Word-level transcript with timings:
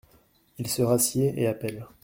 Il 0.57 0.65
se 0.65 0.81
rassied 0.81 1.31
et 1.39 1.45
appelle. 1.45 1.85